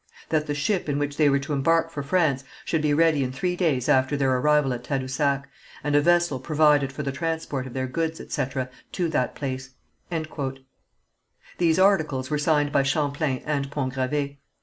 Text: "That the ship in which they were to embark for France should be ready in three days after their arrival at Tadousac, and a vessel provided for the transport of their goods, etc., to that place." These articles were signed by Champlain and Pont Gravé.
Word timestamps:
"That 0.29 0.47
the 0.47 0.55
ship 0.55 0.89
in 0.89 0.97
which 0.97 1.17
they 1.17 1.29
were 1.29 1.37
to 1.37 1.53
embark 1.53 1.91
for 1.91 2.01
France 2.01 2.43
should 2.65 2.81
be 2.81 2.91
ready 2.91 3.23
in 3.23 3.31
three 3.31 3.55
days 3.55 3.87
after 3.87 4.17
their 4.17 4.35
arrival 4.35 4.73
at 4.73 4.83
Tadousac, 4.83 5.47
and 5.83 5.95
a 5.95 6.01
vessel 6.01 6.39
provided 6.39 6.91
for 6.91 7.03
the 7.03 7.11
transport 7.11 7.67
of 7.67 7.75
their 7.75 7.85
goods, 7.85 8.19
etc., 8.19 8.67
to 8.93 9.09
that 9.09 9.35
place." 9.35 9.75
These 11.59 11.77
articles 11.77 12.31
were 12.31 12.39
signed 12.39 12.71
by 12.71 12.81
Champlain 12.81 13.43
and 13.45 13.69
Pont 13.69 13.93
Gravé. 13.93 14.37